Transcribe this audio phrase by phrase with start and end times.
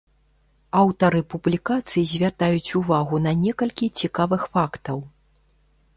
[0.83, 4.97] Аўтары публікацый звяртаюць увагу на некалькі цікавых фактаў.